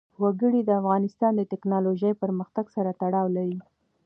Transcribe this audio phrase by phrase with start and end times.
[0.23, 3.59] وګړي د افغانستان د تکنالوژۍ پرمختګ سره تړاو لري.